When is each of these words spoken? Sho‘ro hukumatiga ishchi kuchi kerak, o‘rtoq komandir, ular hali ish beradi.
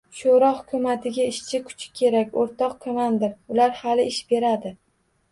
Sho‘ro 0.19 0.47
hukumatiga 0.59 1.25
ishchi 1.31 1.59
kuchi 1.67 1.91
kerak, 1.99 2.31
o‘rtoq 2.43 2.73
komandir, 2.85 3.35
ular 3.57 3.75
hali 3.83 4.07
ish 4.13 4.19
beradi. 4.33 4.73